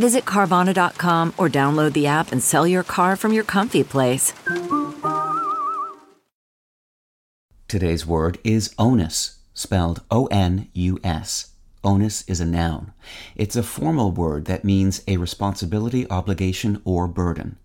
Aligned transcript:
Visit 0.00 0.24
Carvana.com 0.24 1.34
or 1.36 1.50
download 1.50 1.92
the 1.92 2.06
app 2.06 2.32
and 2.32 2.42
sell 2.42 2.66
your 2.66 2.82
car 2.82 3.16
from 3.16 3.34
your 3.34 3.44
comfy 3.44 3.84
place. 3.84 4.32
Today's 7.68 8.06
word 8.06 8.38
is 8.42 8.74
onus, 8.78 9.40
spelled 9.52 10.00
O 10.10 10.24
N 10.28 10.68
U 10.72 10.98
S. 11.04 11.52
Onus 11.84 12.22
is 12.26 12.40
a 12.40 12.46
noun. 12.46 12.94
It's 13.36 13.56
a 13.56 13.62
formal 13.62 14.10
word 14.10 14.46
that 14.46 14.64
means 14.64 15.02
a 15.06 15.18
responsibility, 15.18 16.08
obligation, 16.08 16.80
or 16.86 17.06
burden. 17.06 17.58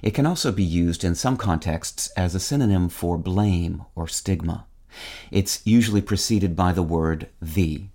It 0.00 0.14
can 0.14 0.24
also 0.24 0.50
be 0.50 0.64
used 0.64 1.04
in 1.04 1.14
some 1.14 1.36
contexts 1.36 2.08
as 2.16 2.34
a 2.34 2.40
synonym 2.40 2.88
for 2.88 3.18
blame 3.18 3.84
or 3.94 4.08
stigma. 4.08 4.64
It's 5.30 5.60
usually 5.66 6.02
preceded 6.02 6.56
by 6.56 6.72
the 6.72 6.82
word 6.82 7.28
the. 7.40 7.91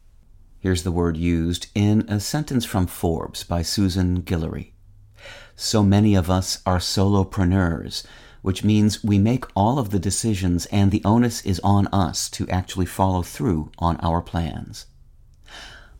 Here's 0.67 0.83
the 0.83 0.91
word 0.91 1.15
used 1.15 1.67
in 1.73 2.03
a 2.09 2.19
sentence 2.19 2.65
from 2.65 2.87
Forbes 2.87 3.45
by 3.45 3.61
Susan 3.61 4.21
Guillory. 4.21 4.73
So 5.55 5.81
many 5.81 6.13
of 6.13 6.29
us 6.29 6.61
are 6.65 6.79
solopreneurs, 6.79 8.05
which 8.41 8.65
means 8.65 9.01
we 9.01 9.17
make 9.17 9.45
all 9.55 9.79
of 9.79 9.91
the 9.91 9.97
decisions 9.97 10.65
and 10.65 10.91
the 10.91 11.01
onus 11.05 11.41
is 11.45 11.61
on 11.61 11.87
us 11.93 12.29
to 12.31 12.49
actually 12.49 12.85
follow 12.85 13.21
through 13.21 13.71
on 13.79 13.95
our 14.01 14.21
plans. 14.21 14.87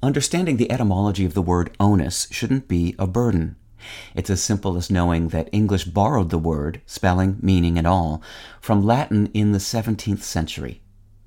Understanding 0.03 0.57
the 0.57 0.69
etymology 0.69 1.23
of 1.23 1.33
the 1.33 1.41
word 1.41 1.73
onus 1.79 2.27
shouldn't 2.29 2.67
be 2.67 2.93
a 2.99 3.07
burden. 3.07 3.55
It's 4.15 4.29
as 4.29 4.43
simple 4.43 4.75
as 4.75 4.91
knowing 4.91 5.29
that 5.29 5.47
English 5.53 5.85
borrowed 5.85 6.29
the 6.29 6.37
word, 6.37 6.81
spelling, 6.85 7.37
meaning, 7.41 7.77
and 7.77 7.87
all, 7.87 8.21
from 8.59 8.83
Latin 8.83 9.27
in 9.27 9.53
the 9.53 9.59
17th 9.59 10.23
century. 10.23 10.81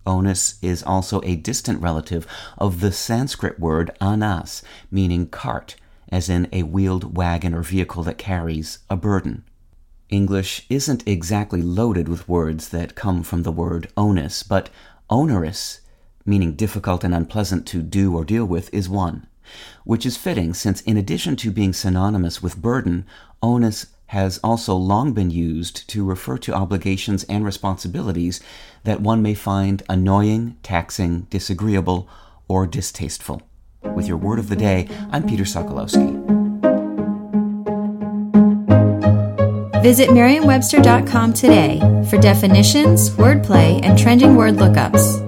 Onus 0.06 0.54
is 0.62 0.82
also 0.82 1.20
a 1.22 1.36
distant 1.36 1.80
relative 1.82 2.26
of 2.58 2.80
the 2.80 2.92
Sanskrit 2.92 3.58
word 3.58 3.90
anas, 4.00 4.62
meaning 4.90 5.26
cart, 5.26 5.76
as 6.10 6.28
in 6.28 6.48
a 6.52 6.62
wheeled 6.62 7.16
wagon 7.16 7.54
or 7.54 7.62
vehicle 7.62 8.02
that 8.02 8.18
carries 8.18 8.78
a 8.88 8.96
burden. 8.96 9.44
English 10.08 10.66
isn't 10.68 11.06
exactly 11.06 11.62
loaded 11.62 12.08
with 12.08 12.28
words 12.28 12.70
that 12.70 12.96
come 12.96 13.22
from 13.22 13.44
the 13.44 13.52
word 13.52 13.88
onus, 13.96 14.42
but 14.42 14.68
onerous, 15.08 15.80
meaning 16.26 16.54
difficult 16.54 17.04
and 17.04 17.14
unpleasant 17.14 17.66
to 17.66 17.80
do 17.80 18.16
or 18.16 18.24
deal 18.24 18.44
with, 18.44 18.72
is 18.74 18.88
one, 18.88 19.26
which 19.84 20.04
is 20.04 20.16
fitting 20.16 20.52
since 20.52 20.80
in 20.82 20.96
addition 20.96 21.36
to 21.36 21.50
being 21.50 21.72
synonymous 21.72 22.42
with 22.42 22.60
burden, 22.60 23.06
onus 23.42 23.86
has 24.10 24.38
also 24.42 24.74
long 24.74 25.12
been 25.12 25.30
used 25.30 25.88
to 25.88 26.04
refer 26.04 26.36
to 26.36 26.52
obligations 26.52 27.22
and 27.24 27.44
responsibilities 27.44 28.40
that 28.82 29.00
one 29.00 29.22
may 29.22 29.34
find 29.34 29.84
annoying, 29.88 30.56
taxing, 30.64 31.20
disagreeable, 31.30 32.08
or 32.48 32.66
distasteful. 32.66 33.40
With 33.94 34.08
your 34.08 34.16
word 34.16 34.40
of 34.40 34.48
the 34.48 34.56
day, 34.56 34.88
I'm 35.12 35.28
Peter 35.28 35.44
Sokolowski. 35.44 36.10
Visit 39.80 40.12
Merriam-Webster.com 40.12 41.32
today 41.32 41.78
for 42.10 42.18
definitions, 42.18 43.10
wordplay, 43.10 43.80
and 43.84 43.96
trending 43.96 44.34
word 44.34 44.54
lookups. 44.54 45.19